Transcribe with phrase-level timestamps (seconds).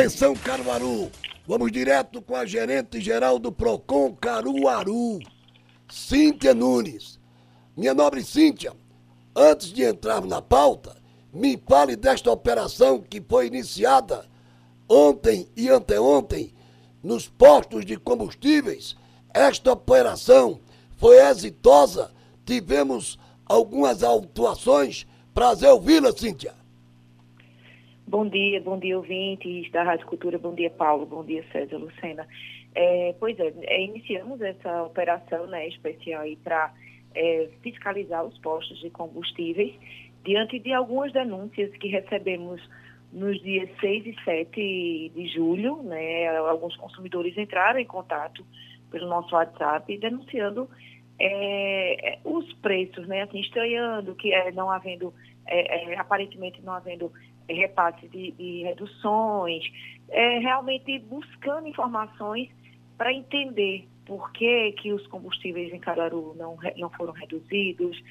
[0.00, 1.10] Atenção, Caruaru!
[1.46, 5.18] Vamos direto com a gerente geral do PROCON Caruaru,
[5.90, 7.20] Cíntia Nunes.
[7.76, 8.72] Minha nobre Cíntia,
[9.36, 10.96] antes de entrarmos na pauta,
[11.30, 14.24] me fale desta operação que foi iniciada
[14.88, 16.54] ontem e anteontem
[17.02, 18.96] nos postos de combustíveis.
[19.34, 20.60] Esta operação
[20.96, 22.10] foi exitosa,
[22.46, 25.06] tivemos algumas autuações.
[25.34, 26.59] Prazer ouvi-la, Cíntia.
[28.10, 32.26] Bom dia, bom dia ouvintes da Rádio Cultura, bom dia Paulo, bom dia César, Lucena.
[32.74, 36.74] É, pois é, é, iniciamos essa operação né, especial para
[37.14, 39.72] é, fiscalizar os postos de combustíveis
[40.24, 42.60] diante de algumas denúncias que recebemos
[43.12, 48.44] nos dias 6 e 7 de julho, né, alguns consumidores entraram em contato
[48.90, 50.68] pelo nosso WhatsApp denunciando
[51.20, 55.14] é, os preços, né, assim, estranhando que é, não havendo,
[55.46, 57.12] é, é aparentemente não havendo
[57.52, 59.64] repasse de, de reduções,
[60.08, 62.48] é, realmente buscando informações
[62.96, 68.02] para entender por que, que os combustíveis em Caruaru não, não foram reduzidos,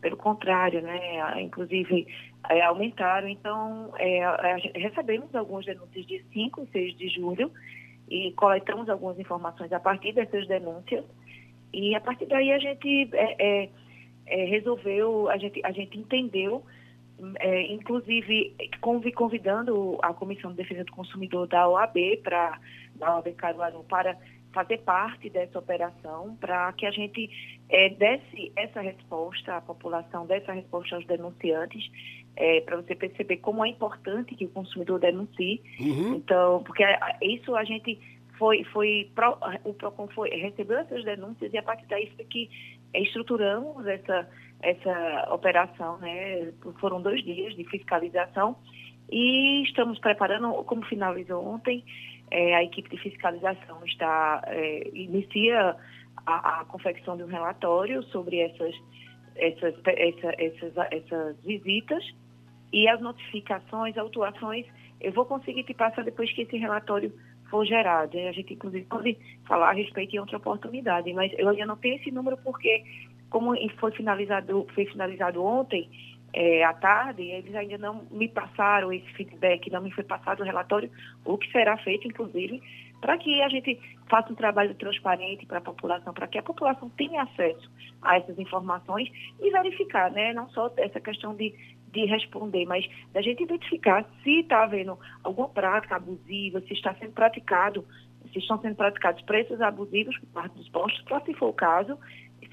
[0.00, 2.06] pelo contrário, né, inclusive
[2.50, 3.28] é, aumentaram.
[3.28, 4.20] Então, é,
[4.74, 7.50] recebemos algumas denúncias de 5 e 6 de julho
[8.08, 11.04] e coletamos algumas informações a partir dessas denúncias.
[11.72, 13.70] E a partir daí a gente é, é,
[14.26, 16.62] é resolveu, a gente, a gente entendeu
[17.38, 18.54] é, inclusive
[19.14, 22.58] convidando a Comissão de Defesa do Consumidor da OAB para
[22.96, 24.16] da OAB Caruaru para
[24.52, 27.28] fazer parte dessa operação, para que a gente
[27.68, 31.90] é, desse essa resposta à população, desse essa resposta aos denunciantes,
[32.36, 35.60] é, para você perceber como é importante que o consumidor denuncie.
[35.80, 36.14] Uhum.
[36.14, 36.84] Então, porque
[37.20, 37.98] isso a gente
[38.38, 39.10] foi, foi
[39.64, 42.50] o PROCON foi, recebeu essas denúncias e a partir daí foi que
[42.94, 44.28] estruturamos essa
[44.62, 46.52] essa operação, né?
[46.80, 48.56] Foram dois dias de fiscalização
[49.10, 51.84] e estamos preparando, como finalizou ontem,
[52.30, 55.76] é, a equipe de fiscalização está é, inicia
[56.24, 58.74] a, a, confecção de um relatório sobre essas
[59.36, 62.02] essas, essa, essas essas visitas
[62.72, 64.66] e as notificações, autuações.
[65.00, 67.12] Eu vou conseguir te passar depois que esse relatório
[67.54, 68.18] for gerado.
[68.18, 69.16] A gente, inclusive, pode
[69.46, 72.82] falar a respeito em outra oportunidade, mas eu ainda não tenho esse número porque
[73.30, 75.88] como foi finalizado, foi finalizado ontem
[76.32, 80.44] é, à tarde, eles ainda não me passaram esse feedback, não me foi passado o
[80.44, 80.90] relatório,
[81.24, 82.60] o que será feito, inclusive,
[83.00, 83.78] para que a gente
[84.08, 87.70] faça um trabalho transparente para a população, para que a população tenha acesso
[88.02, 89.08] a essas informações
[89.40, 91.54] e verificar, né, não só essa questão de,
[91.94, 97.12] de responder, mas da gente identificar se está havendo alguma prática abusiva, se está sendo
[97.12, 97.86] praticado,
[98.32, 101.96] se estão sendo praticados preços abusivos por parte dos postos, para se for o caso,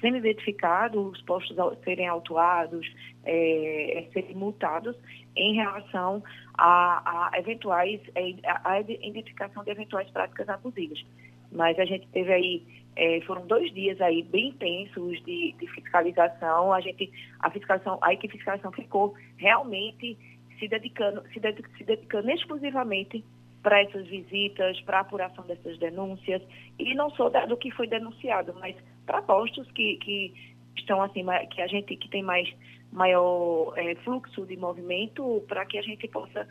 [0.00, 2.86] sendo identificado, os postos serem autuados,
[3.24, 4.96] é, serem multados
[5.36, 6.22] em relação
[6.54, 11.04] a, a eventuais, é, a, a, identificação de eventuais práticas abusivas.
[11.50, 12.62] Mas a gente teve aí,
[12.94, 17.10] é, foram dois dias aí bem intensos de, de, fiscalização, a gente,
[17.40, 20.16] a fiscalização, a equipe de fiscalização ficou realmente
[20.58, 23.24] se dedicando, se dedicando, se dedicando exclusivamente
[23.62, 26.42] para essas visitas, para apuração dessas denúncias,
[26.78, 28.76] e não só do que foi denunciado, mas
[29.06, 30.34] para postos que, que
[30.76, 32.52] estão assim, que a gente que tem mais
[32.92, 36.46] maior é, fluxo de movimento, para que a gente possa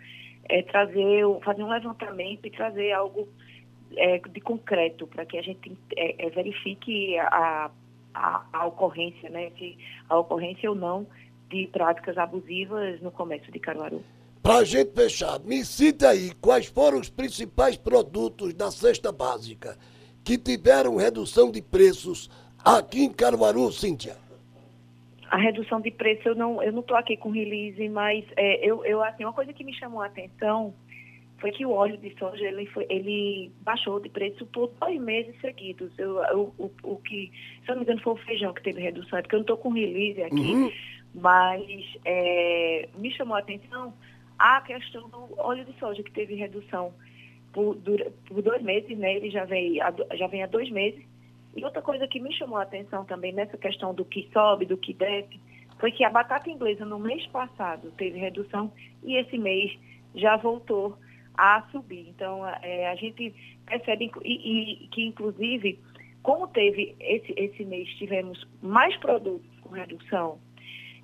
[0.49, 3.27] é, trazer, fazer um levantamento e trazer algo
[3.97, 7.71] é, de concreto, para que a gente é, é, verifique a,
[8.13, 9.77] a, a ocorrência, né, se
[10.09, 11.07] a ocorrência ou não
[11.49, 14.03] de práticas abusivas no comércio de Caruaru.
[14.41, 19.77] Para a gente fechar, me cita aí quais foram os principais produtos da cesta básica
[20.23, 22.29] que tiveram redução de preços
[22.63, 24.15] aqui em Caruaru, Cíntia.
[25.29, 28.83] A redução de preço, eu não eu não estou aqui com release, mas é, eu,
[28.83, 30.73] eu, assim, uma coisa que me chamou a atenção
[31.41, 35.35] foi que o óleo de soja ele, foi, ele baixou de preço por dois meses
[35.41, 35.91] seguidos.
[35.97, 37.31] Eu, eu, o, o que,
[37.65, 39.43] se eu não me engano, foi o feijão que teve redução, é porque eu não
[39.43, 40.71] estou com release aqui, uhum.
[41.15, 41.63] mas
[42.05, 43.91] é, me chamou a atenção
[44.37, 46.93] a questão do óleo de soja, que teve redução
[47.51, 47.75] por,
[48.27, 49.15] por dois meses, né?
[49.15, 49.79] Ele já vem,
[50.13, 51.03] já vem há dois meses.
[51.55, 54.77] E outra coisa que me chamou a atenção também nessa questão do que sobe, do
[54.77, 55.39] que desce,
[55.79, 58.71] foi que a batata inglesa no mês passado teve redução
[59.03, 59.71] e esse mês
[60.15, 60.97] já voltou
[61.37, 62.07] a subir.
[62.09, 63.33] Então, é, a gente
[63.65, 65.79] percebe e, e, que, inclusive,
[66.21, 70.39] como teve esse, esse mês, tivemos mais produtos com redução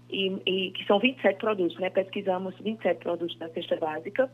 [0.09, 1.89] e, e, que são 27 produtos, né?
[1.89, 4.31] Pesquisamos 27 produtos da cesta básica.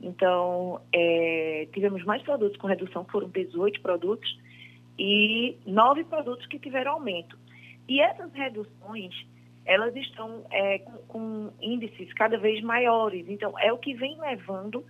[0.00, 4.38] Então, é, tivemos mais produtos com redução, foram 18 produtos,
[4.98, 7.38] e nove produtos que tiveram aumento.
[7.88, 9.14] E essas reduções,
[9.64, 13.26] elas estão é, com, com, índices cada vez maiores.
[13.28, 14.84] Então, é o que vem levando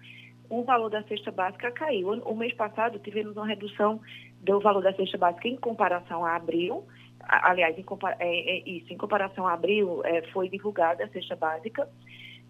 [0.50, 2.08] o valor da cesta básica caiu.
[2.08, 4.00] O mês passado tivemos uma redução
[4.40, 6.84] do valor da cesta básica em comparação a abril.
[7.20, 7.84] Aliás, em,
[8.18, 11.88] é, é, isso, em comparação a abril, é, foi divulgada a cesta básica,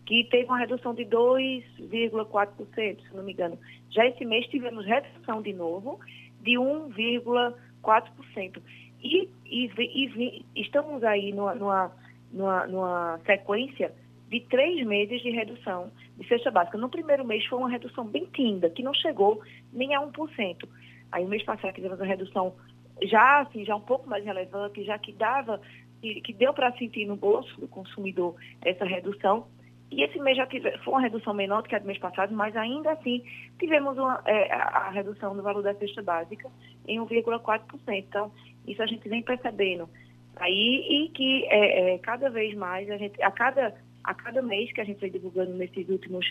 [0.06, 3.58] que teve uma redução de 2,4%, se não me engano.
[3.90, 5.98] Já esse mês tivemos redução de novo
[6.40, 8.62] de 1,4%.
[9.02, 11.92] E, e, e, estamos aí numa, numa,
[12.32, 13.92] numa, numa sequência
[14.28, 16.76] de três meses de redução de cesta básica.
[16.76, 19.42] No primeiro mês foi uma redução bem tímida, que não chegou
[19.72, 20.68] nem a 1%.
[21.10, 22.54] Aí o mês passado tivemos uma redução
[23.02, 25.60] já assim, já um pouco mais relevante, já que dava,
[26.00, 28.34] que deu para sentir no bolso do consumidor
[28.64, 29.46] essa redução.
[29.90, 32.34] E esse mês já tive, foi uma redução menor do que a do mês passado,
[32.34, 33.22] mas ainda assim
[33.58, 36.50] tivemos uma, é, a redução do valor da cesta básica
[36.86, 37.62] em 1,4%.
[37.88, 38.30] Então,
[38.66, 39.88] isso a gente vem percebendo.
[40.36, 44.72] Aí, e que é, é, cada vez mais, a gente, a cada a cada mês
[44.72, 46.26] que a gente vem divulgando nesses últimos,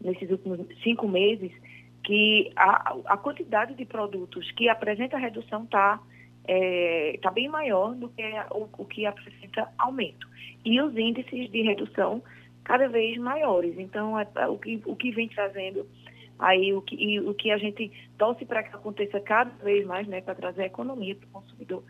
[0.00, 1.52] nesses últimos cinco meses,
[2.04, 6.00] que a, a quantidade de produtos que apresenta redução está
[6.44, 10.26] é, tá bem maior do que o, o, que apresenta aumento.
[10.64, 12.22] E os índices de redução
[12.64, 13.78] cada vez maiores.
[13.78, 15.86] Então, é, é o, que, o que vem trazendo
[16.38, 20.06] aí, o que, e, o que a gente torce para que aconteça cada vez mais,
[20.08, 21.82] né, para trazer economia para o consumidor,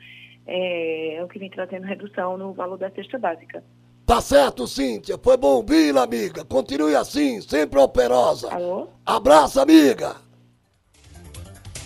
[0.46, 3.62] é, é o que vem trazendo redução no valor da cesta básica.
[4.04, 5.18] Tá certo, Cíntia.
[5.22, 6.44] Foi bom ouvir, amiga.
[6.44, 8.52] Continue assim, sempre operosa.
[8.52, 8.88] Alô?
[9.06, 10.16] Abraço, amiga.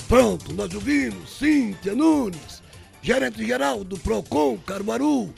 [0.08, 2.62] Pronto, nós ouvimos Cíntia Nunes,
[3.02, 5.34] gerente geral do Procon Caruaru.